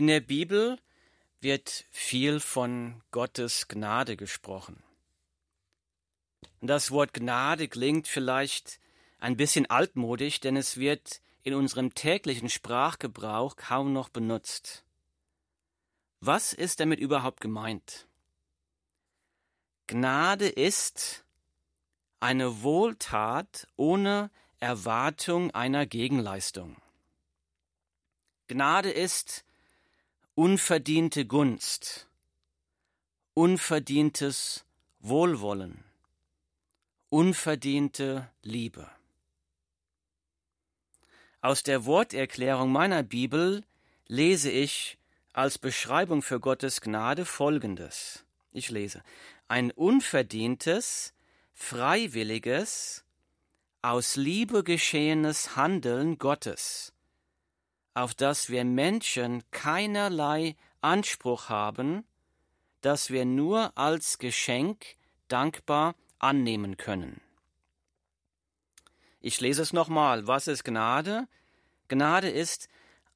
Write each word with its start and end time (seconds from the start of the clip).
In 0.00 0.06
der 0.06 0.20
Bibel 0.20 0.78
wird 1.42 1.84
viel 1.90 2.40
von 2.40 3.02
Gottes 3.10 3.68
Gnade 3.68 4.16
gesprochen. 4.16 4.82
Das 6.62 6.90
Wort 6.90 7.12
Gnade 7.12 7.68
klingt 7.68 8.08
vielleicht 8.08 8.80
ein 9.18 9.36
bisschen 9.36 9.68
altmodisch, 9.68 10.40
denn 10.40 10.56
es 10.56 10.78
wird 10.78 11.20
in 11.42 11.52
unserem 11.52 11.92
täglichen 11.92 12.48
Sprachgebrauch 12.48 13.56
kaum 13.56 13.92
noch 13.92 14.08
benutzt. 14.08 14.86
Was 16.20 16.54
ist 16.54 16.80
damit 16.80 16.98
überhaupt 16.98 17.42
gemeint? 17.42 18.08
Gnade 19.86 20.48
ist 20.48 21.26
eine 22.20 22.62
Wohltat 22.62 23.66
ohne 23.76 24.30
Erwartung 24.60 25.50
einer 25.50 25.84
Gegenleistung. 25.84 26.78
Gnade 28.48 28.90
ist 28.90 29.44
unverdiente 30.40 31.26
Gunst, 31.26 32.08
unverdientes 33.34 34.64
Wohlwollen, 35.00 35.84
unverdiente 37.10 38.26
Liebe. 38.40 38.90
Aus 41.42 41.62
der 41.62 41.84
Worterklärung 41.84 42.72
meiner 42.72 43.02
Bibel 43.02 43.66
lese 44.06 44.50
ich 44.50 44.96
als 45.34 45.58
Beschreibung 45.58 46.22
für 46.22 46.40
Gottes 46.40 46.80
Gnade 46.80 47.26
Folgendes. 47.26 48.24
Ich 48.50 48.70
lese. 48.70 49.02
Ein 49.46 49.70
unverdientes, 49.70 51.12
freiwilliges, 51.52 53.04
aus 53.82 54.16
Liebe 54.16 54.64
geschehenes 54.64 55.54
Handeln 55.56 56.16
Gottes, 56.18 56.94
auf 57.94 58.14
das 58.14 58.48
wir 58.48 58.64
Menschen 58.64 59.42
keinerlei 59.50 60.56
Anspruch 60.80 61.48
haben, 61.48 62.04
das 62.80 63.10
wir 63.10 63.24
nur 63.24 63.76
als 63.76 64.18
Geschenk 64.18 64.96
dankbar 65.28 65.94
annehmen 66.18 66.76
können. 66.76 67.20
Ich 69.20 69.40
lese 69.40 69.62
es 69.62 69.72
nochmal. 69.72 70.26
Was 70.26 70.46
ist 70.48 70.64
Gnade? 70.64 71.28
Gnade 71.88 72.30
ist 72.30 72.68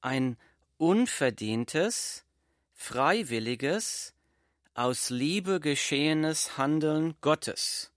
ein 0.03 0.37
unverdientes, 0.77 2.25
freiwilliges, 2.75 4.15
aus 4.75 5.09
Liebe 5.09 5.61
geschehenes 5.61 6.59
Handeln 6.59 7.15
Gottes, 7.21 7.93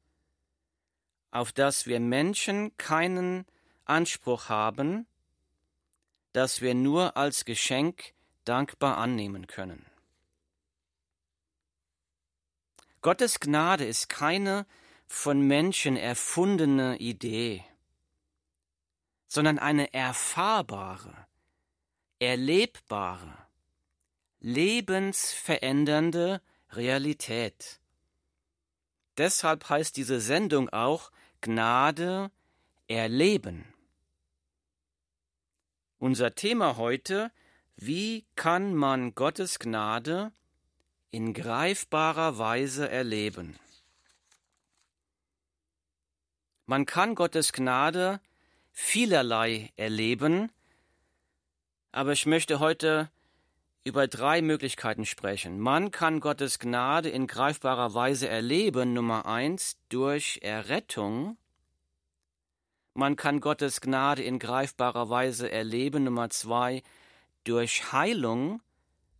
auf 1.31 1.51
das 1.51 1.87
wir 1.87 1.99
Menschen 1.99 2.77
keinen 2.77 3.45
Anspruch 3.85 4.49
haben, 4.49 5.07
das 6.37 6.61
wir 6.61 6.75
nur 6.75 7.17
als 7.17 7.45
Geschenk 7.45 8.13
dankbar 8.45 8.97
annehmen 8.97 9.47
können. 9.47 9.85
Gottes 13.01 13.39
Gnade 13.39 13.85
ist 13.85 14.09
keine 14.09 14.65
von 15.05 15.41
Menschen 15.41 15.97
erfundene 15.97 16.97
Idee 16.97 17.63
sondern 19.27 19.59
eine 19.59 19.93
erfahrbare, 19.93 21.27
erlebbare, 22.19 23.37
lebensverändernde 24.39 26.41
Realität. 26.71 27.79
Deshalb 29.17 29.69
heißt 29.69 29.97
diese 29.97 30.21
Sendung 30.21 30.69
auch 30.69 31.11
Gnade 31.41 32.31
erleben. 32.87 33.73
Unser 35.99 36.35
Thema 36.35 36.77
heute, 36.77 37.31
wie 37.75 38.23
kann 38.35 38.75
man 38.75 39.15
Gottes 39.15 39.57
Gnade 39.57 40.31
in 41.09 41.33
greifbarer 41.33 42.37
Weise 42.37 42.87
erleben? 42.87 43.57
Man 46.67 46.85
kann 46.85 47.15
Gottes 47.15 47.51
Gnade 47.51 48.19
vielerlei 48.73 49.71
erleben, 49.75 50.51
aber 51.91 52.11
ich 52.11 52.27
möchte 52.27 52.59
heute 52.59 53.09
über 53.83 54.07
drei 54.07 54.43
Möglichkeiten 54.43 55.05
sprechen. 55.05 55.59
Man 55.59 55.89
kann 55.89 56.19
Gottes 56.19 56.59
Gnade 56.59 57.09
in 57.09 57.25
greifbarer 57.25 57.95
Weise 57.95 58.27
erleben, 58.27 58.93
Nummer 58.93 59.25
eins, 59.25 59.77
durch 59.89 60.41
Errettung. 60.43 61.37
Man 62.97 63.15
kann 63.15 63.41
Gottes 63.41 63.79
Gnade 63.79 64.23
in 64.23 64.39
greifbarer 64.39 65.07
Weise 65.07 65.51
erleben, 65.51 66.05
Nummer 66.05 66.31
zwei, 66.31 66.81
durch 67.43 67.91
Heilung, 67.91 68.59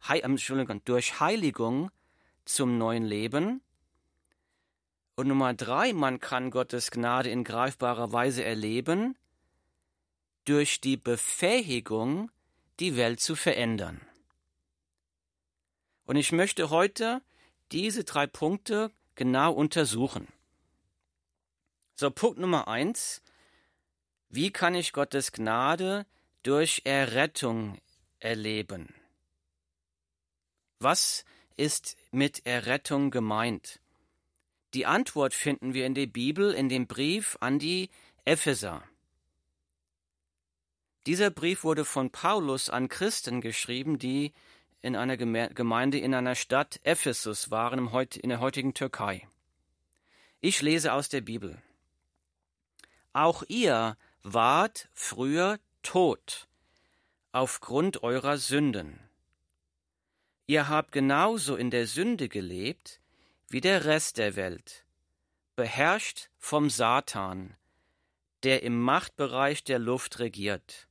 He 0.02 0.22
Entschuldigung, 0.22 0.82
durch 0.84 1.20
Heiligung 1.20 1.92
zum 2.44 2.80
neuen 2.80 3.06
Leben. 3.06 3.62
Und 5.16 5.28
Nummer 5.28 5.54
drei, 5.54 5.94
man 5.94 6.20
kann 6.20 6.50
Gottes 6.50 6.90
Gnade 6.90 7.30
in 7.30 7.44
greifbarer 7.44 8.12
Weise 8.12 8.44
erleben, 8.44 9.16
durch 10.46 10.82
die 10.82 10.98
Befähigung, 10.98 12.32
die 12.80 12.98
Welt 12.98 13.20
zu 13.20 13.36
verändern. 13.36 14.02
Und 16.08 16.16
ich 16.16 16.32
möchte 16.32 16.72
heute 16.72 17.22
diese 17.72 18.06
drei 18.06 18.26
Punkte 18.26 18.90
genau 19.14 19.54
untersuchen. 19.54 20.28
So, 21.94 22.10
Punkt 22.10 22.40
Nummer 22.40 22.68
eins. 22.68 23.22
Wie 24.30 24.52
kann 24.52 24.76
ich 24.76 24.94
Gottes 24.94 25.32
Gnade 25.32 26.06
durch 26.44 26.82
Errettung 26.84 27.78
erleben? 28.20 28.94
Was 30.80 31.26
ist 31.56 31.96
mit 32.12 32.46
Errettung 32.46 33.10
gemeint? 33.10 33.80
Die 34.74 34.86
Antwort 34.86 35.34
finden 35.34 35.74
wir 35.74 35.86
in 35.86 35.96
der 35.96 36.08
Bibel 36.08 36.54
in 36.54 36.70
dem 36.70 36.88
Brief 36.88 37.38
an 37.40 37.58
die 37.58 37.90
Epheser. 38.26 38.84
Dieser 41.06 41.30
Brief 41.30 41.64
wurde 41.64 41.86
von 41.86 42.12
Paulus 42.12 42.70
an 42.70 42.90
Christen 42.90 43.40
geschrieben, 43.40 43.98
die 43.98 44.34
in 44.82 44.98
einer 44.98 45.16
Gemeinde 45.16 46.00
in 46.00 46.14
einer 46.14 46.36
Stadt 46.36 46.82
Ephesus 46.84 47.50
waren 47.50 47.88
in 48.18 48.30
der 48.30 48.42
heutigen 48.42 48.74
Türkei. 48.74 49.26
Ich 50.42 50.62
lese 50.62 50.92
aus 50.94 51.08
der 51.08 51.22
Bibel. 51.22 51.62
Auch 53.14 53.44
ihr 53.48 53.98
wart 54.34 54.90
früher 54.94 55.60
tot 55.84 56.48
aufgrund 57.32 58.04
eurer 58.04 58.38
Sünden. 58.38 59.00
Ihr 60.48 60.68
habt 60.68 60.92
genauso 60.92 61.56
in 61.56 61.72
der 61.72 61.88
Sünde 61.88 62.28
gelebt 62.28 63.00
wie 63.50 63.62
der 63.62 63.86
Rest 63.86 64.18
der 64.18 64.36
Welt, 64.36 64.86
beherrscht 65.56 66.30
vom 66.38 66.70
Satan, 66.70 67.56
der 68.44 68.64
im 68.64 68.82
Machtbereich 68.82 69.64
der 69.64 69.80
Luft 69.80 70.20
regiert. 70.20 70.88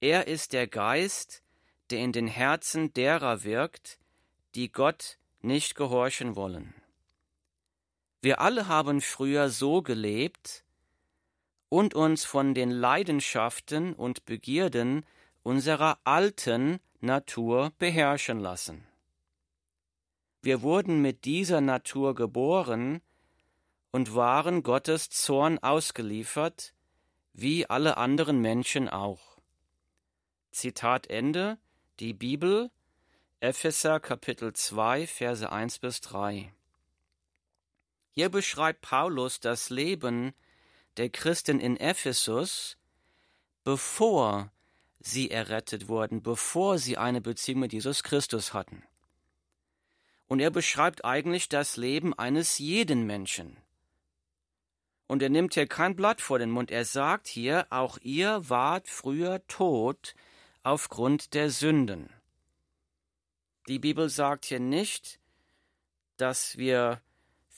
Er 0.00 0.26
ist 0.26 0.52
der 0.52 0.66
Geist, 0.66 1.42
der 1.90 2.00
in 2.00 2.12
den 2.12 2.26
Herzen 2.26 2.92
derer 2.92 3.44
wirkt, 3.44 3.98
die 4.54 4.70
Gott 4.70 5.18
nicht 5.40 5.74
gehorchen 5.76 6.36
wollen. 6.36 6.74
Wir 8.20 8.40
alle 8.40 8.68
haben 8.68 9.00
früher 9.00 9.48
so 9.48 9.82
gelebt 9.82 10.64
und 11.72 11.94
uns 11.94 12.26
von 12.26 12.52
den 12.52 12.70
Leidenschaften 12.70 13.94
und 13.94 14.26
Begierden 14.26 15.06
unserer 15.42 15.98
alten 16.04 16.80
Natur 17.00 17.72
beherrschen 17.78 18.40
lassen. 18.40 18.86
Wir 20.42 20.60
wurden 20.60 21.00
mit 21.00 21.24
dieser 21.24 21.62
Natur 21.62 22.14
geboren 22.14 23.00
und 23.90 24.14
waren 24.14 24.62
Gottes 24.62 25.08
Zorn 25.08 25.60
ausgeliefert, 25.60 26.74
wie 27.32 27.64
alle 27.64 27.96
anderen 27.96 28.42
Menschen 28.42 28.90
auch. 28.90 29.38
Zitat 30.50 31.06
Ende, 31.06 31.56
die 32.00 32.12
Bibel, 32.12 32.70
Epheser 33.40 33.98
Kapitel 33.98 34.52
2, 34.52 35.06
Verse 35.06 35.50
1 35.50 35.78
bis 35.78 36.02
3. 36.02 36.52
Hier 38.10 38.28
beschreibt 38.28 38.82
Paulus 38.82 39.40
das 39.40 39.70
Leben 39.70 40.34
der 40.96 41.10
Christen 41.10 41.60
in 41.60 41.76
Ephesus, 41.76 42.76
bevor 43.64 44.52
sie 45.00 45.30
errettet 45.30 45.88
wurden, 45.88 46.22
bevor 46.22 46.78
sie 46.78 46.96
eine 46.96 47.20
Beziehung 47.20 47.60
mit 47.60 47.72
Jesus 47.72 48.02
Christus 48.02 48.54
hatten. 48.54 48.82
Und 50.26 50.40
er 50.40 50.50
beschreibt 50.50 51.04
eigentlich 51.04 51.48
das 51.48 51.76
Leben 51.76 52.14
eines 52.18 52.58
jeden 52.58 53.06
Menschen. 53.06 53.56
Und 55.06 55.22
er 55.22 55.28
nimmt 55.28 55.54
hier 55.54 55.66
kein 55.66 55.94
Blatt 55.94 56.22
vor 56.22 56.38
den 56.38 56.50
Mund. 56.50 56.70
Er 56.70 56.84
sagt 56.84 57.26
hier, 57.26 57.66
auch 57.70 57.98
ihr 58.02 58.48
wart 58.48 58.88
früher 58.88 59.46
tot 59.46 60.14
aufgrund 60.62 61.34
der 61.34 61.50
Sünden. 61.50 62.08
Die 63.68 63.78
Bibel 63.78 64.08
sagt 64.08 64.46
hier 64.46 64.60
nicht, 64.60 65.20
dass 66.16 66.56
wir 66.56 67.02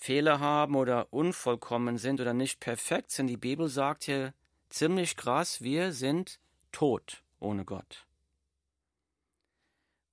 Fehler 0.05 0.39
haben 0.39 0.77
oder 0.77 1.11
unvollkommen 1.15 1.97
sind 1.97 2.21
oder 2.21 2.35
nicht 2.35 2.61
perfekt 2.61 3.11
sind. 3.11 3.27
Die 3.27 3.39
Bibel 3.39 3.69
sagt 3.69 4.05
hier 4.05 4.35
ziemlich 4.69 5.17
krass, 5.17 5.63
wir 5.63 5.93
sind 5.93 6.41
tot 6.73 7.23
ohne 7.41 7.65
Gott. 7.65 8.07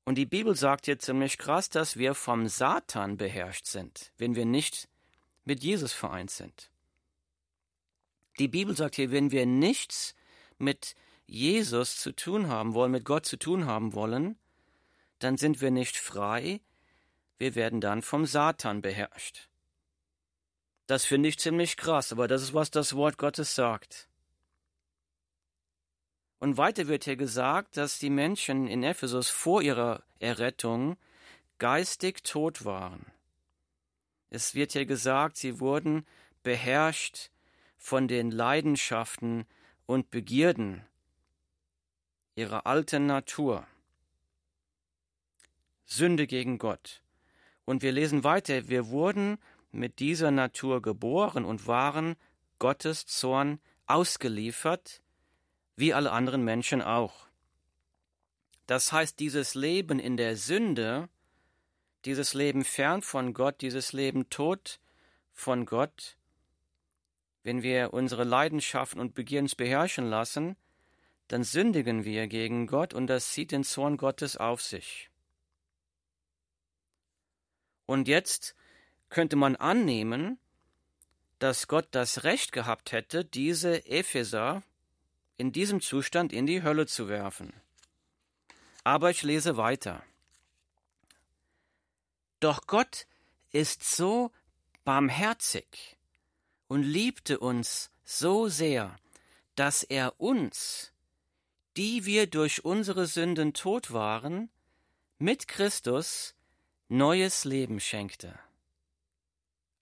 Und 0.06 0.16
die 0.16 0.26
Bibel 0.26 0.56
sagt 0.56 0.86
hier 0.86 0.98
ziemlich 0.98 1.38
krass, 1.38 1.70
dass 1.70 1.98
wir 1.98 2.16
vom 2.16 2.48
Satan 2.48 3.18
beherrscht 3.18 3.66
sind, 3.66 4.14
wenn 4.18 4.34
wir 4.34 4.46
nicht 4.46 4.88
mit 5.44 5.62
Jesus 5.62 5.92
vereint 5.92 6.32
sind. 6.32 6.72
Die 8.40 8.48
Bibel 8.48 8.78
sagt 8.78 8.96
hier, 8.96 9.12
wenn 9.12 9.32
wir 9.32 9.46
nichts 9.46 10.16
mit 10.58 10.96
Jesus 11.26 11.98
zu 11.98 12.16
tun 12.16 12.48
haben 12.48 12.74
wollen, 12.76 12.94
mit 12.94 13.04
Gott 13.04 13.26
zu 13.26 13.38
tun 13.38 13.66
haben 13.66 13.94
wollen, 13.94 14.38
dann 15.20 15.36
sind 15.36 15.60
wir 15.60 15.70
nicht 15.70 15.98
frei, 15.98 16.62
wir 17.40 17.56
werden 17.56 17.82
dann 17.82 18.02
vom 18.02 18.26
Satan 18.26 18.82
beherrscht. 18.82 19.51
Das 20.92 21.06
finde 21.06 21.30
ich 21.30 21.40
ziemlich 21.40 21.78
krass, 21.78 22.12
aber 22.12 22.28
das 22.28 22.42
ist, 22.42 22.54
was 22.54 22.70
das 22.70 22.98
Wort 22.98 23.18
Gottes 23.18 23.56
sagt. 23.56 24.10
Und 26.40 26.58
weiter 26.58 26.90
wird 26.90 27.06
hier 27.06 27.16
gesagt, 27.16 27.78
dass 27.78 27.98
die 27.98 28.10
Menschen 28.10 28.68
in 28.68 28.84
Ephesus 28.84 29.30
vor 29.30 29.62
ihrer 29.62 30.04
Errettung 30.20 30.98
geistig 31.60 32.26
tot 32.26 32.66
waren. 32.66 33.06
Es 34.32 34.54
wird 34.54 34.74
hier 34.74 34.86
gesagt, 34.86 35.38
sie 35.38 35.62
wurden 35.62 36.06
beherrscht 36.44 37.30
von 37.78 38.10
den 38.10 38.30
Leidenschaften 38.30 39.46
und 39.86 40.12
Begierden 40.12 40.86
ihrer 42.36 42.66
alten 42.66 43.06
Natur. 43.06 43.66
Sünde 45.86 46.28
gegen 46.28 46.58
Gott. 46.58 47.02
Und 47.64 47.82
wir 47.82 47.94
lesen 47.94 48.26
weiter, 48.26 48.68
wir 48.68 48.90
wurden 48.90 49.38
mit 49.72 50.00
dieser 50.00 50.32
Natur 50.32 50.82
geboren 50.82 51.46
und 51.46 51.68
waren 51.68 52.16
Gottes 52.60 53.06
Zorn 53.06 53.60
ausgeliefert, 53.88 55.02
wie 55.76 55.94
alle 55.94 56.12
anderen 56.12 56.44
Menschen 56.44 56.82
auch. 56.82 57.28
Das 58.68 58.92
heißt, 58.92 59.20
dieses 59.20 59.56
Leben 59.56 60.00
in 60.00 60.18
der 60.18 60.38
Sünde, 60.38 61.10
dieses 62.06 62.34
Leben 62.34 62.64
fern 62.64 63.02
von 63.02 63.34
Gott, 63.34 63.62
dieses 63.62 63.94
Leben 63.94 64.30
tot 64.30 64.80
von 65.34 65.66
Gott, 65.66 66.18
wenn 67.44 67.64
wir 67.64 67.94
unsere 67.94 68.24
Leidenschaften 68.24 69.00
und 69.00 69.16
Begierens 69.16 69.56
beherrschen 69.56 70.06
lassen, 70.06 70.56
dann 71.28 71.44
sündigen 71.44 72.04
wir 72.04 72.28
gegen 72.28 72.68
Gott 72.68 72.94
und 72.94 73.08
das 73.08 73.32
zieht 73.32 73.52
den 73.52 73.64
Zorn 73.64 73.98
Gottes 73.98 74.38
auf 74.38 74.62
sich. 74.62 75.10
Und 77.86 78.08
jetzt 78.08 78.56
könnte 79.12 79.36
man 79.36 79.56
annehmen, 79.56 80.40
dass 81.38 81.68
Gott 81.68 81.88
das 81.92 82.24
Recht 82.24 82.52
gehabt 82.52 82.92
hätte, 82.92 83.24
diese 83.24 83.86
Epheser 83.86 84.64
in 85.38 85.52
diesem 85.52 85.82
Zustand 85.82 86.34
in 86.34 86.48
die 86.48 86.64
Hölle 86.64 86.88
zu 86.88 87.08
werfen. 87.08 87.54
Aber 88.84 89.12
ich 89.12 89.22
lese 89.22 89.58
weiter. 89.58 90.04
Doch 92.40 92.66
Gott 92.66 93.06
ist 93.52 93.84
so 93.84 94.32
barmherzig 94.84 95.98
und 96.68 96.84
liebte 96.84 97.40
uns 97.40 97.92
so 98.04 98.48
sehr, 98.48 98.96
dass 99.56 99.84
er 99.84 100.20
uns, 100.20 100.92
die 101.78 102.06
wir 102.06 102.28
durch 102.28 102.66
unsere 102.66 103.06
Sünden 103.08 103.54
tot 103.54 103.92
waren, 103.94 104.50
mit 105.18 105.48
Christus 105.48 106.34
neues 106.88 107.46
Leben 107.46 107.80
schenkte, 107.80 108.40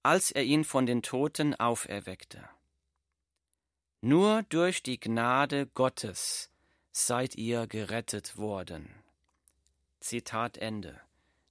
als 0.04 0.32
er 0.32 0.44
ihn 0.44 0.64
von 0.64 0.86
den 0.86 1.02
Toten 1.02 1.56
auferweckte. 1.56 2.48
Nur 4.02 4.44
durch 4.44 4.82
die 4.82 5.00
Gnade 5.00 5.68
Gottes 5.68 6.50
seid 6.92 7.36
ihr 7.36 7.68
gerettet 7.68 8.38
worden. 8.38 8.90
Zitat 10.00 10.58
Ende. 10.58 11.00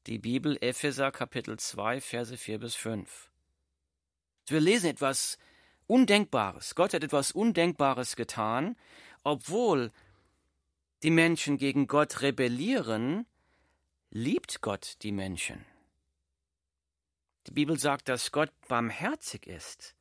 Die 0.06 0.18
Bibel 0.18 0.56
Epheser 0.62 1.12
Kapitel 1.12 1.58
2 1.58 2.00
Verse 2.00 2.36
4 2.36 2.58
bis 2.58 2.74
5. 2.74 3.30
Wir 4.46 4.60
lesen 4.60 4.88
etwas 4.88 5.38
Undenkbares. 5.86 6.74
Gott 6.74 6.94
hat 6.94 7.04
etwas 7.04 7.32
Undenkbares 7.32 8.16
getan, 8.16 8.76
obwohl 9.24 9.92
die 11.02 11.10
Menschen 11.10 11.58
gegen 11.58 11.86
Gott 11.86 12.22
rebellieren, 12.22 13.26
liebt 14.10 14.62
Gott 14.62 14.96
die 15.02 15.12
Menschen. 15.12 15.64
Die 17.48 17.54
Bibel 17.54 17.78
sagt, 17.78 18.10
dass 18.10 18.30
Gott 18.30 18.50
barmherzig 18.68 19.46
ist. 19.46 19.94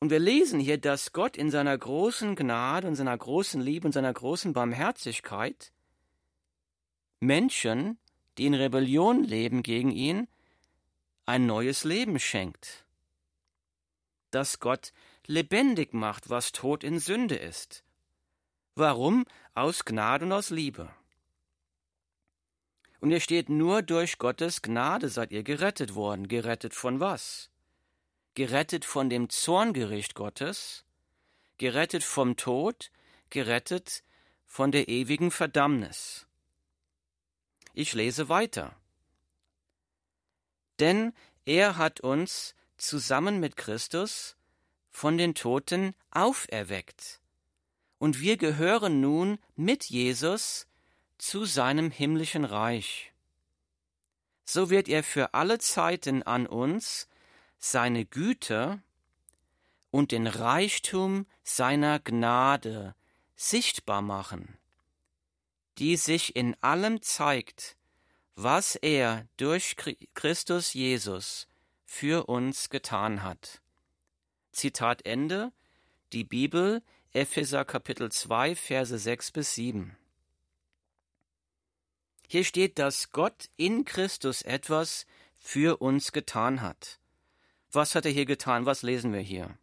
Und 0.00 0.10
wir 0.10 0.18
lesen 0.18 0.58
hier, 0.58 0.76
dass 0.76 1.12
Gott 1.12 1.36
in 1.36 1.52
seiner 1.52 1.78
großen 1.78 2.34
Gnade 2.34 2.88
und 2.88 2.96
seiner 2.96 3.16
großen 3.16 3.60
Liebe 3.60 3.86
und 3.86 3.92
seiner 3.92 4.12
großen 4.12 4.52
Barmherzigkeit 4.52 5.72
Menschen, 7.20 7.96
die 8.36 8.46
in 8.46 8.54
Rebellion 8.54 9.22
leben 9.22 9.62
gegen 9.62 9.92
ihn, 9.92 10.26
ein 11.26 11.46
neues 11.46 11.84
Leben 11.84 12.18
schenkt. 12.18 12.84
Dass 14.32 14.58
Gott 14.58 14.92
lebendig 15.26 15.94
macht, 15.94 16.28
was 16.28 16.50
tot 16.50 16.82
in 16.82 16.98
Sünde 16.98 17.36
ist. 17.36 17.84
Warum? 18.74 19.26
Aus 19.54 19.84
Gnade 19.84 20.24
und 20.24 20.32
aus 20.32 20.50
Liebe. 20.50 20.90
Und 23.04 23.10
hier 23.10 23.20
steht, 23.20 23.50
nur 23.50 23.82
durch 23.82 24.16
Gottes 24.16 24.62
Gnade 24.62 25.10
seid 25.10 25.30
ihr 25.30 25.42
gerettet 25.42 25.94
worden. 25.94 26.26
Gerettet 26.26 26.74
von 26.74 27.00
was? 27.00 27.50
gerettet 28.34 28.84
von 28.84 29.08
dem 29.08 29.30
Zorngericht 29.30 30.14
Gottes, 30.14 30.84
gerettet 31.58 32.04
vom 32.04 32.36
Tod, 32.36 32.90
gerettet 33.30 34.02
von 34.44 34.72
der 34.72 34.88
ewigen 34.88 35.30
Verdammnis. 35.30 36.26
Ich 37.72 37.94
lese 37.94 38.28
weiter. 38.28 38.76
Denn 40.80 41.12
er 41.44 41.76
hat 41.76 42.00
uns 42.00 42.54
zusammen 42.76 43.38
mit 43.38 43.56
Christus 43.56 44.36
von 44.90 45.16
den 45.16 45.34
Toten 45.34 45.94
auferweckt, 46.10 47.20
und 47.98 48.20
wir 48.20 48.36
gehören 48.36 49.00
nun 49.00 49.38
mit 49.54 49.84
Jesus 49.84 50.66
zu 51.24 51.46
seinem 51.46 51.90
himmlischen 51.90 52.44
Reich. 52.44 53.14
So 54.44 54.68
wird 54.68 54.88
er 54.88 55.02
für 55.02 55.32
alle 55.32 55.58
Zeiten 55.58 56.22
an 56.22 56.46
uns 56.46 57.08
seine 57.58 58.04
Güte 58.04 58.82
und 59.90 60.12
den 60.12 60.26
Reichtum 60.26 61.26
seiner 61.42 61.98
Gnade 61.98 62.94
sichtbar 63.36 64.02
machen, 64.02 64.58
die 65.78 65.96
sich 65.96 66.36
in 66.36 66.62
allem 66.62 67.00
zeigt, 67.00 67.78
was 68.34 68.74
er 68.74 69.26
durch 69.38 69.76
Christus 70.12 70.74
Jesus 70.74 71.48
für 71.86 72.26
uns 72.26 72.68
getan 72.68 73.22
hat. 73.22 73.62
Zitat 74.52 75.06
Ende, 75.06 75.52
die 76.12 76.24
Bibel, 76.24 76.82
Epheser 77.14 77.64
Kapitel 77.64 78.12
2, 78.12 78.54
Verse 78.54 78.98
6 78.98 79.30
bis 79.30 79.54
7. 79.54 79.96
Hier 82.34 82.42
steht, 82.42 82.80
dass 82.80 83.12
Gott 83.12 83.48
in 83.56 83.84
Christus 83.84 84.42
etwas 84.42 85.06
für 85.36 85.80
uns 85.80 86.10
getan 86.10 86.62
hat. 86.62 86.98
Was 87.70 87.94
hat 87.94 88.06
er 88.06 88.10
hier 88.10 88.26
getan? 88.26 88.66
Was 88.66 88.82
lesen 88.82 89.12
wir 89.12 89.20
hier? 89.20 89.56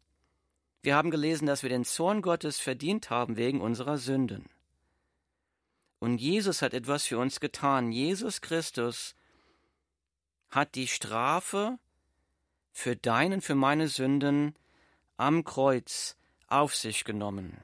Wir 0.82 0.96
haben 0.96 1.12
gelesen, 1.12 1.48
dass 1.48 1.64
wir 1.64 1.70
den 1.70 1.84
Zorn 1.84 2.22
Gottes 2.22 2.62
verdient 2.62 3.10
haben 3.10 3.36
wegen 3.36 3.60
unserer 3.60 3.98
Sünden. 3.98 4.50
Und 6.00 6.20
Jesus 6.20 6.62
hat 6.62 6.74
etwas 6.74 7.06
für 7.06 7.18
uns 7.18 7.42
getan. 7.42 7.92
Jesus 7.92 8.40
Christus 8.40 9.16
hat 10.50 10.76
die 10.76 10.88
Strafe 10.88 11.78
für 12.72 12.96
deinen, 12.96 13.42
für 13.42 13.56
meine 13.56 13.90
Sünden 13.90 14.56
am 15.18 15.44
Kreuz 15.44 16.16
auf 16.48 16.74
sich 16.74 17.04
genommen 17.04 17.58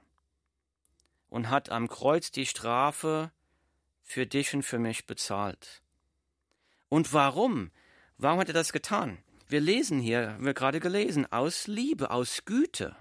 und 1.29 1.49
hat 1.49 1.69
am 1.69 1.87
Kreuz 1.87 2.29
die 2.29 2.45
Strafe 2.45 3.31
für 4.07 4.25
dich 4.25 4.53
und 4.55 4.63
für 4.63 4.79
mich 4.79 5.05
bezahlt. 5.05 5.83
Und 6.87 7.13
warum? 7.13 7.71
Warum 8.17 8.39
hat 8.39 8.47
er 8.47 8.53
das 8.53 8.71
getan? 8.71 9.19
Wir 9.49 9.59
lesen 9.59 9.99
hier, 9.99 10.31
haben 10.33 10.45
wir 10.45 10.53
gerade 10.53 10.79
gelesen, 10.79 11.31
aus 11.31 11.67
Liebe, 11.67 12.09
aus 12.09 12.45
Güte. 12.45 12.95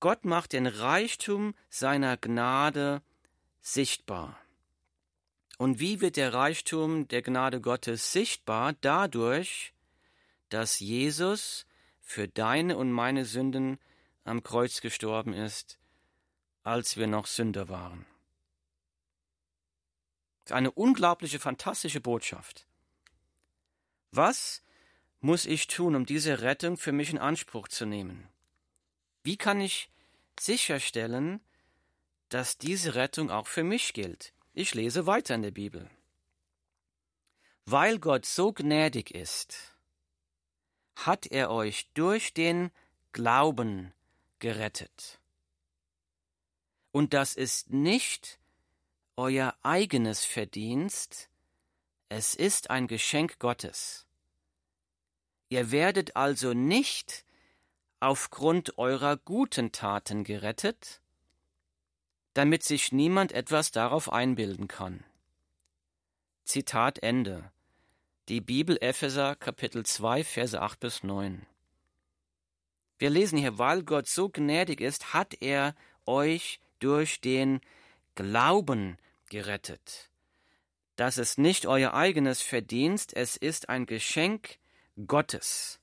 Gott 0.00 0.24
macht 0.24 0.54
den 0.54 0.66
Reichtum 0.66 1.54
seiner 1.68 2.16
Gnade 2.16 3.02
sichtbar. 3.60 4.38
Und 5.58 5.78
wie 5.78 6.00
wird 6.00 6.16
der 6.16 6.32
Reichtum 6.32 7.06
der 7.08 7.22
Gnade 7.22 7.60
Gottes 7.60 8.10
sichtbar? 8.10 8.72
Dadurch, 8.80 9.74
dass 10.48 10.80
Jesus 10.80 11.66
für 12.00 12.26
deine 12.26 12.76
und 12.78 12.90
meine 12.90 13.26
Sünden 13.26 13.78
am 14.24 14.42
Kreuz 14.42 14.80
gestorben 14.80 15.34
ist, 15.34 15.78
als 16.62 16.96
wir 16.96 17.06
noch 17.06 17.26
Sünder 17.26 17.68
waren. 17.68 18.06
Eine 20.50 20.72
unglaubliche, 20.72 21.38
fantastische 21.38 22.00
Botschaft. 22.00 22.66
Was 24.10 24.62
muss 25.20 25.46
ich 25.46 25.68
tun, 25.68 25.94
um 25.94 26.04
diese 26.04 26.42
Rettung 26.42 26.76
für 26.76 26.92
mich 26.92 27.10
in 27.10 27.18
Anspruch 27.18 27.68
zu 27.68 27.86
nehmen? 27.86 28.28
Wie 29.22 29.36
kann 29.36 29.60
ich 29.60 29.88
sicherstellen, 30.38 31.40
dass 32.28 32.58
diese 32.58 32.94
Rettung 32.94 33.30
auch 33.30 33.46
für 33.46 33.62
mich 33.62 33.92
gilt? 33.92 34.32
Ich 34.52 34.74
lese 34.74 35.06
weiter 35.06 35.34
in 35.34 35.42
der 35.42 35.52
Bibel. 35.52 35.88
Weil 37.64 37.98
Gott 38.00 38.26
so 38.26 38.52
gnädig 38.52 39.14
ist, 39.14 39.76
hat 40.96 41.26
er 41.26 41.50
euch 41.50 41.88
durch 41.94 42.34
den 42.34 42.70
Glauben 43.12 43.92
gerettet. 44.40 45.20
Und 46.90 47.14
das 47.14 47.34
ist 47.34 47.70
nicht 47.70 48.40
euer 49.16 49.54
eigenes 49.62 50.24
Verdienst, 50.24 51.28
es 52.08 52.34
ist 52.34 52.70
ein 52.70 52.86
Geschenk 52.86 53.38
Gottes. 53.38 54.06
Ihr 55.48 55.70
werdet 55.70 56.16
also 56.16 56.54
nicht 56.54 57.24
aufgrund 58.00 58.78
eurer 58.78 59.16
guten 59.16 59.70
Taten 59.70 60.24
gerettet, 60.24 61.00
damit 62.34 62.64
sich 62.64 62.92
niemand 62.92 63.32
etwas 63.32 63.70
darauf 63.70 64.12
einbilden 64.12 64.66
kann. 64.66 65.04
Zitat 66.44 66.98
Ende. 67.02 67.52
Die 68.28 68.40
Bibel 68.40 68.78
Epheser 68.80 69.36
Kapitel 69.36 69.84
2 69.84 70.24
Verse 70.24 70.60
8 70.60 70.80
bis 70.80 71.02
9. 71.02 71.46
Wir 72.98 73.10
lesen 73.10 73.38
hier, 73.38 73.58
weil 73.58 73.82
Gott 73.82 74.08
so 74.08 74.28
gnädig 74.28 74.80
ist, 74.80 75.12
hat 75.12 75.34
er 75.42 75.74
euch 76.06 76.60
durch 76.78 77.20
den 77.20 77.60
Glauben 78.14 78.98
gerettet. 79.30 80.10
Das 80.96 81.16
ist 81.16 81.38
nicht 81.38 81.64
euer 81.64 81.94
eigenes 81.94 82.42
Verdienst, 82.42 83.16
es 83.16 83.38
ist 83.38 83.70
ein 83.70 83.86
Geschenk 83.86 84.58
Gottes. 85.06 85.80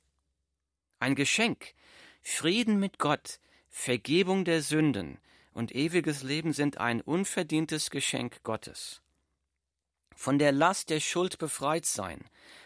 Ein 1.00 1.16
Geschenk. 1.16 1.74
Frieden 2.22 2.80
mit 2.80 3.00
Gott, 3.00 3.40
Vergebung 3.70 4.46
der 4.46 4.62
Sünden 4.62 5.20
und 5.54 5.74
ewiges 5.74 6.22
Leben 6.22 6.54
sind 6.54 6.78
ein 6.78 7.02
unverdientes 7.02 7.90
Geschenk 7.90 8.44
Gottes. 8.44 9.02
Von 10.16 10.38
der 10.38 10.52
Last 10.52 10.92
der 10.92 11.00
Schuld 11.00 11.40
befreit 11.40 11.88
sein, 11.88 12.24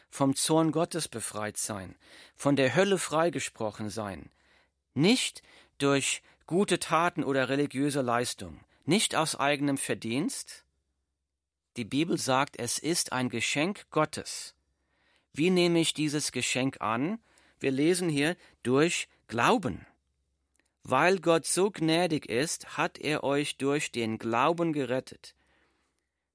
vom 0.10 0.36
Zorn 0.36 0.74
Gottes 0.74 1.08
befreit 1.08 1.56
sein, 1.56 1.96
von 2.36 2.58
der 2.58 2.76
Hölle 2.76 2.98
freigesprochen 2.98 3.90
sein, 3.90 4.30
nicht 4.94 5.42
durch 5.78 6.22
gute 6.48 6.80
Taten 6.80 7.24
oder 7.24 7.48
religiöse 7.48 8.02
Leistung, 8.02 8.60
nicht 8.86 9.16
aus 9.16 9.36
eigenem 9.36 9.78
Verdienst. 9.78 10.66
Die 11.78 11.86
Bibel 11.86 12.18
sagt, 12.18 12.60
es 12.60 12.78
ist 12.78 13.12
ein 13.14 13.30
Geschenk 13.30 13.90
Gottes. 13.90 14.56
Wie 15.32 15.50
nehme 15.50 15.80
ich 15.80 15.94
dieses 15.94 16.32
Geschenk 16.32 16.82
an? 16.82 17.20
Wir 17.60 17.72
lesen 17.72 18.10
hier 18.10 18.36
durch 18.62 19.08
Glauben. 19.28 19.88
Weil 20.84 21.20
Gott 21.20 21.46
so 21.46 21.72
gnädig 21.72 22.28
ist, 22.28 22.78
hat 22.78 23.00
er 23.00 23.24
euch 23.24 23.58
durch 23.58 23.92
den 23.92 24.20
Glauben 24.20 24.74
gerettet. 24.74 25.34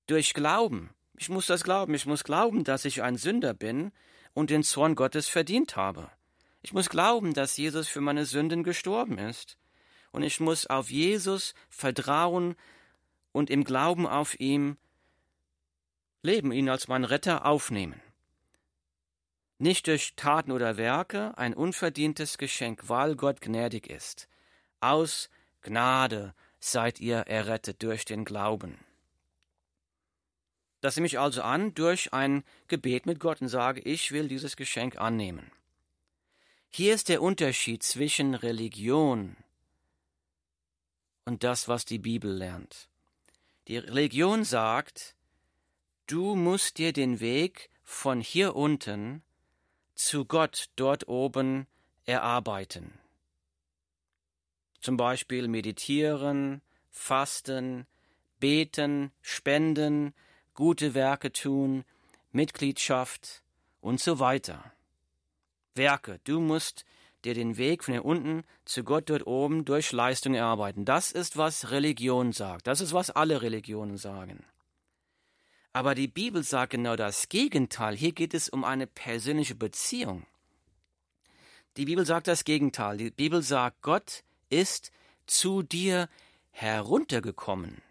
Durch 0.06 0.32
Glauben. 0.32 0.90
Ich 1.18 1.28
muss 1.28 1.46
das 1.46 1.64
glauben. 1.64 1.94
Ich 1.94 2.06
muss 2.06 2.24
glauben, 2.24 2.64
dass 2.64 2.84
ich 2.84 3.02
ein 3.02 3.16
Sünder 3.16 3.52
bin 3.52 3.92
und 4.32 4.50
den 4.50 4.62
Zorn 4.62 4.94
Gottes 4.94 5.28
verdient 5.28 5.76
habe. 5.76 6.10
Ich 6.62 6.72
muss 6.72 6.88
glauben, 6.88 7.34
dass 7.34 7.56
Jesus 7.56 7.88
für 7.88 8.00
meine 8.00 8.24
Sünden 8.24 8.62
gestorben 8.62 9.18
ist. 9.18 9.58
Und 10.18 10.24
ich 10.24 10.40
muss 10.40 10.66
auf 10.66 10.90
Jesus 10.90 11.54
vertrauen 11.70 12.56
und 13.32 13.50
im 13.50 13.64
Glauben 13.64 14.06
auf 14.06 14.38
ihm 14.40 14.76
leben, 16.22 16.52
ihn 16.52 16.68
als 16.68 16.88
mein 16.88 17.04
Retter 17.04 17.46
aufnehmen 17.46 18.00
nicht 19.58 19.88
durch 19.88 20.14
Taten 20.14 20.52
oder 20.52 20.76
Werke, 20.76 21.36
ein 21.36 21.54
unverdientes 21.54 22.38
Geschenk, 22.38 22.88
weil 22.88 23.16
Gott 23.16 23.40
gnädig 23.40 23.88
ist. 23.88 24.28
Aus 24.80 25.28
Gnade 25.62 26.34
seid 26.60 27.00
ihr 27.00 27.18
errettet 27.18 27.82
durch 27.82 28.04
den 28.04 28.24
Glauben. 28.24 28.78
Das 30.80 30.94
nehme 30.94 31.08
ich 31.08 31.18
also 31.18 31.42
an 31.42 31.74
durch 31.74 32.12
ein 32.12 32.44
Gebet 32.68 33.04
mit 33.04 33.18
Gott 33.18 33.40
und 33.40 33.48
sage, 33.48 33.80
ich 33.80 34.12
will 34.12 34.28
dieses 34.28 34.56
Geschenk 34.56 34.96
annehmen. 34.96 35.50
Hier 36.70 36.94
ist 36.94 37.08
der 37.08 37.20
Unterschied 37.20 37.82
zwischen 37.82 38.34
Religion 38.34 39.36
und 41.28 41.44
das, 41.44 41.68
was 41.68 41.84
die 41.84 41.98
Bibel 41.98 42.32
lernt. 42.32 42.88
Die 43.66 43.76
Religion 43.76 44.44
sagt, 44.44 45.14
du 46.06 46.34
musst 46.34 46.78
dir 46.78 46.94
den 46.94 47.20
Weg 47.20 47.68
von 47.84 48.22
hier 48.22 48.56
unten 48.56 49.22
zu 49.94 50.24
Gott 50.24 50.70
dort 50.76 51.06
oben 51.06 51.66
erarbeiten. 52.06 52.98
Zum 54.80 54.96
Beispiel 54.96 55.48
meditieren, 55.48 56.62
fasten, 56.90 57.86
beten, 58.40 59.12
spenden, 59.20 60.14
gute 60.54 60.94
Werke 60.94 61.30
tun, 61.30 61.84
Mitgliedschaft 62.32 63.42
und 63.82 64.00
so 64.00 64.18
weiter. 64.18 64.72
Werke, 65.74 66.20
du 66.24 66.40
musst 66.40 66.86
dir 67.24 67.34
den 67.34 67.56
Weg 67.56 67.84
von 67.84 67.94
hier 67.94 68.04
unten 68.04 68.44
zu 68.64 68.84
Gott 68.84 69.10
dort 69.10 69.26
oben 69.26 69.64
durch 69.64 69.92
Leistung 69.92 70.34
erarbeiten. 70.34 70.84
Das 70.84 71.12
ist, 71.12 71.36
was 71.36 71.70
Religion 71.70 72.32
sagt. 72.32 72.66
Das 72.66 72.80
ist, 72.80 72.92
was 72.92 73.10
alle 73.10 73.42
Religionen 73.42 73.96
sagen. 73.96 74.44
Aber 75.72 75.94
die 75.94 76.08
Bibel 76.08 76.42
sagt 76.42 76.70
genau 76.70 76.96
das 76.96 77.28
Gegenteil. 77.28 77.96
Hier 77.96 78.12
geht 78.12 78.34
es 78.34 78.48
um 78.48 78.64
eine 78.64 78.86
persönliche 78.86 79.54
Beziehung. 79.54 80.26
Die 81.76 81.84
Bibel 81.84 82.04
sagt 82.04 82.26
das 82.26 82.44
Gegenteil. 82.44 82.96
Die 82.96 83.10
Bibel 83.10 83.42
sagt, 83.42 83.82
Gott 83.82 84.24
ist 84.50 84.90
zu 85.26 85.62
dir 85.62 86.08
heruntergekommen. 86.50 87.82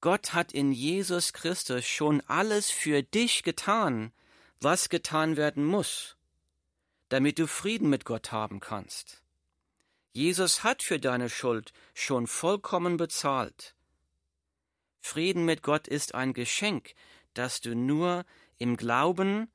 Gott 0.00 0.32
hat 0.32 0.52
in 0.52 0.72
Jesus 0.72 1.32
Christus 1.32 1.86
schon 1.86 2.22
alles 2.26 2.70
für 2.70 3.02
dich 3.02 3.42
getan, 3.42 4.12
was 4.60 4.88
getan 4.88 5.36
werden 5.36 5.64
muss, 5.64 6.16
damit 7.10 7.38
du 7.38 7.46
Frieden 7.46 7.90
mit 7.90 8.04
Gott 8.06 8.32
haben 8.32 8.60
kannst. 8.60 9.22
Jesus 10.12 10.64
hat 10.64 10.82
für 10.82 10.98
deine 10.98 11.28
Schuld 11.28 11.72
schon 11.92 12.26
vollkommen 12.26 12.96
bezahlt. 12.96 13.74
Frieden 15.00 15.44
mit 15.44 15.62
Gott 15.62 15.86
ist 15.86 16.14
ein 16.14 16.32
Geschenk, 16.32 16.94
das 17.34 17.60
du 17.60 17.76
nur 17.76 18.24
im 18.58 18.76
Glauben, 18.76 19.48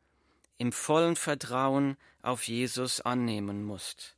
im 0.58 0.72
vollen 0.72 1.16
Vertrauen 1.16 1.98
auf 2.22 2.48
Jesus 2.48 3.02
annehmen 3.02 3.64
musst. 3.64 4.16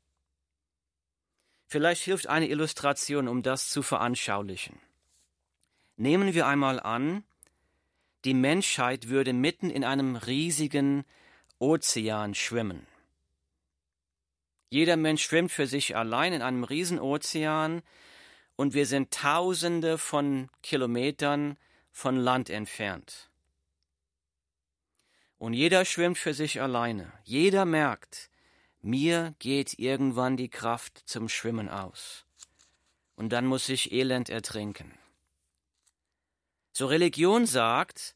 Vielleicht 1.68 2.04
hilft 2.04 2.28
eine 2.28 2.48
Illustration, 2.48 3.28
um 3.28 3.44
das 3.44 3.70
zu 3.70 3.84
veranschaulichen. 3.84 4.80
Nehmen 5.96 6.34
wir 6.34 6.48
einmal 6.48 6.80
an, 6.80 7.24
die 8.26 8.34
Menschheit 8.34 9.10
würde 9.10 9.34
mitten 9.34 9.70
in 9.70 9.84
einem 9.84 10.16
riesigen 10.16 11.04
Ozean 11.60 12.36
schwimmen. 12.36 12.88
Jeder 14.70 14.98
Mensch 14.98 15.24
schwimmt 15.24 15.52
für 15.52 15.68
sich 15.68 15.96
allein 15.96 16.34
in 16.34 16.42
einem 16.42 16.64
Riesenozean, 16.64 17.82
und 18.58 18.74
wir 18.74 18.88
sind 18.88 19.14
tausende 19.14 19.98
von 19.98 20.50
Kilometern 20.64 21.58
von 21.92 22.18
Land 22.18 22.50
entfernt. 22.50 23.30
Und 25.38 25.54
jeder 25.54 25.86
schwimmt 25.86 26.18
für 26.18 26.34
sich 26.34 26.60
alleine. 26.60 27.14
Jeder 27.24 27.66
merkt, 27.66 28.30
mir 28.82 29.36
geht 29.40 29.78
irgendwann 29.78 30.38
die 30.38 30.50
Kraft 30.50 31.04
zum 31.06 31.30
Schwimmen 31.30 31.70
aus. 31.70 32.26
Und 33.16 33.30
dann 33.30 33.46
muss 33.46 33.70
ich 33.70 33.92
Elend 33.92 34.30
ertrinken. 34.30 34.98
So 36.72 36.88
Religion 36.88 37.46
sagt, 37.46 38.16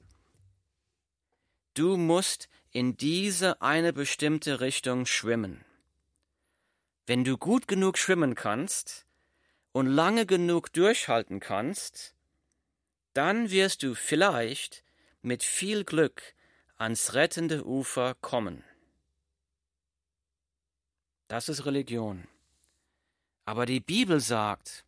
du 1.75 1.97
musst 1.97 2.49
in 2.71 2.97
diese 2.97 3.61
eine 3.61 3.93
bestimmte 3.93 4.59
Richtung 4.59 5.05
schwimmen. 5.05 5.63
Wenn 7.11 7.25
du 7.25 7.37
gut 7.37 7.67
genug 7.67 7.97
schwimmen 7.97 8.35
kannst, 8.35 9.05
und 9.73 9.85
lange 9.85 10.25
genug 10.25 10.71
durchhalten 10.71 11.41
kannst, 11.41 12.15
dann 13.11 13.51
wirst 13.51 13.83
du 13.83 13.95
vielleicht 13.95 14.85
mit 15.21 15.43
viel 15.43 15.83
Glück 15.83 16.21
ans 16.77 17.13
rettende 17.13 17.65
Ufer 17.65 18.15
kommen. 18.21 18.63
Das 21.27 21.49
ist 21.49 21.65
Religion. 21.65 22.29
Aber 23.43 23.65
die 23.65 23.81
Bibel 23.81 24.21
sagt, 24.21 24.85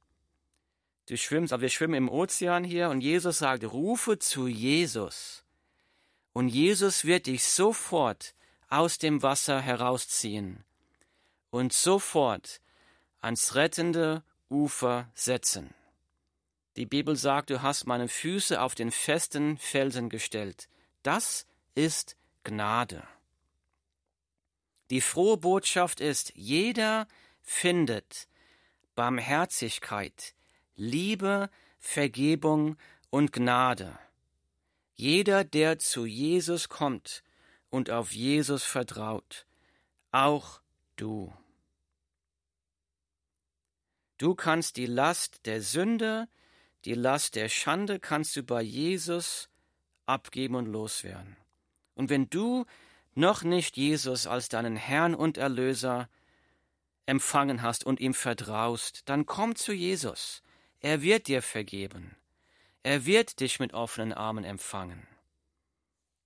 du 1.07 1.17
schwimmst, 1.17 1.51
aber 1.51 1.63
wir 1.63 1.69
schwimmen 1.69 1.95
im 1.95 2.09
Ozean 2.09 2.63
hier 2.63 2.89
und 2.89 3.01
Jesus 3.01 3.39
sagt, 3.39 3.65
rufe 3.65 4.17
zu 4.17 4.47
Jesus. 4.47 5.43
Und 6.31 6.47
Jesus 6.47 7.03
wird 7.03 7.25
dich 7.25 7.43
sofort 7.43 8.33
aus 8.69 8.97
dem 8.97 9.23
Wasser 9.23 9.59
herausziehen 9.59 10.63
und 11.53 11.71
sofort 11.71 12.61
ans 13.21 13.53
rettende 13.53 14.23
Ufer 14.49 15.11
setzen. 15.13 15.75
Die 16.77 16.87
Bibel 16.87 17.15
sagt, 17.15 17.51
du 17.51 17.61
hast 17.61 17.85
meine 17.85 18.07
Füße 18.07 18.59
auf 18.59 18.73
den 18.73 18.89
festen 18.89 19.59
Felsen 19.59 20.09
gestellt. 20.09 20.67
Das 21.03 21.45
ist 21.75 22.17
Gnade. 22.43 23.03
Die 24.89 24.99
frohe 24.99 25.37
Botschaft 25.37 25.99
ist, 25.99 26.33
jeder 26.33 27.07
findet 27.43 28.27
Barmherzigkeit, 28.95 30.33
Liebe, 30.75 31.51
Vergebung 31.77 32.77
und 33.11 33.31
Gnade. 33.31 33.99
Jeder, 34.95 35.43
der 35.43 35.77
zu 35.77 36.07
Jesus 36.07 36.67
kommt 36.67 37.21
und 37.69 37.91
auf 37.91 38.11
Jesus 38.11 38.63
vertraut, 38.63 39.45
auch 40.11 40.59
du. 40.95 41.31
Du 44.17 44.35
kannst 44.35 44.77
die 44.77 44.85
Last 44.85 45.45
der 45.45 45.61
Sünde, 45.61 46.27
die 46.85 46.93
Last 46.93 47.35
der 47.35 47.49
Schande 47.49 47.99
kannst 47.99 48.35
du 48.35 48.43
bei 48.43 48.61
Jesus 48.61 49.49
abgeben 50.05 50.55
und 50.55 50.65
loswerden. 50.65 51.37
Und 51.95 52.09
wenn 52.09 52.29
du 52.29 52.65
noch 53.15 53.43
nicht 53.43 53.77
Jesus 53.77 54.27
als 54.27 54.49
deinen 54.49 54.75
Herrn 54.75 55.15
und 55.15 55.37
Erlöser 55.37 56.09
empfangen 57.05 57.61
hast 57.61 57.85
und 57.85 57.99
ihm 57.99 58.13
vertraust, 58.13 59.03
dann 59.05 59.25
komm 59.25 59.55
zu 59.55 59.73
Jesus. 59.73 60.41
Er 60.79 61.01
wird 61.01 61.27
dir 61.27 61.41
vergeben. 61.41 62.15
Er 62.81 63.05
wird 63.05 63.39
dich 63.39 63.59
mit 63.59 63.73
offenen 63.73 64.13
Armen 64.13 64.43
empfangen. 64.43 65.07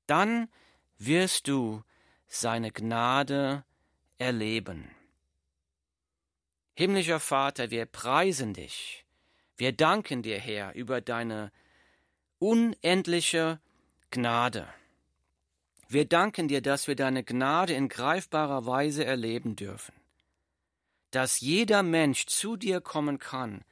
Dann 0.08 0.50
wirst 0.98 1.48
du 1.48 1.84
seine 2.28 2.72
Gnade 2.72 3.64
erleben. 4.18 4.90
Himmlischer 6.80 7.20
Vater, 7.20 7.72
wir 7.72 7.88
preisen 7.88 8.54
dich. 8.54 9.04
Wir 9.56 9.72
danken 9.72 10.22
dir, 10.22 10.38
Herr, 10.38 10.76
über 10.76 11.02
deine 11.02 11.52
unendliche 12.38 13.60
Gnade. 14.12 14.68
Wir 15.90 16.06
danken 16.06 16.48
dir, 16.48 16.62
dass 16.62 16.88
wir 16.88 16.96
deine 16.96 17.24
Gnade 17.24 17.74
in 17.74 17.90
greifbarer 17.90 18.68
Weise 18.68 19.04
erleben 19.04 19.56
dürfen, 19.56 19.96
dass 21.10 21.40
jeder 21.40 21.82
Mensch 21.82 22.28
zu 22.28 22.58
dir 22.58 22.80
kommen 22.80 23.18
kann 23.18 23.64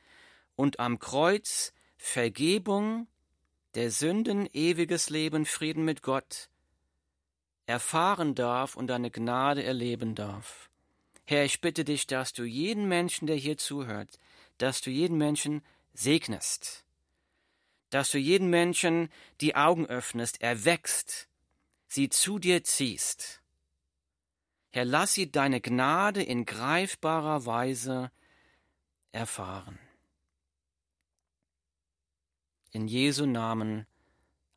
und 0.55 0.79
am 0.79 0.97
Kreuz 0.97 1.73
Vergebung 1.97 3.07
der 3.75 3.91
Sünden, 3.91 4.49
ewiges 4.51 5.11
Leben, 5.11 5.45
Frieden 5.45 5.85
mit 5.85 6.01
Gott 6.01 6.49
erfahren 7.67 8.33
darf 8.33 8.75
und 8.75 8.87
deine 8.87 9.11
Gnade 9.11 9.63
erleben 9.63 10.15
darf. 10.15 10.71
Herr, 11.25 11.43
ich 11.43 11.59
bitte 11.59 11.83
dich, 11.83 12.05
dass 12.07 12.33
du 12.33 12.43
jeden 12.43 12.87
Menschen, 12.87 13.25
der 13.27 13.35
hier 13.35 13.57
zuhört, 13.57 14.19
dass 14.57 14.81
du 14.81 14.91
jeden 14.91 15.17
Menschen 15.17 15.63
segnest, 15.93 16.85
dass 17.89 18.11
du 18.11 18.19
jeden 18.19 18.49
Menschen 18.49 19.09
die 19.41 19.55
Augen 19.55 19.87
öffnest, 19.87 20.41
erwächst, 20.41 21.27
sie 21.87 22.09
zu 22.09 22.39
dir 22.39 22.63
ziehst. 22.63 23.41
Herr, 24.71 24.85
lass 24.85 25.13
sie 25.13 25.31
deine 25.31 25.61
Gnade 25.61 26.21
in 26.21 26.45
greifbarer 26.45 27.45
Weise 27.45 28.11
erfahren. 29.11 29.79
In 32.71 32.87
Jesu 32.87 33.25
Namen. 33.25 33.87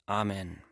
Amen. 0.07 0.65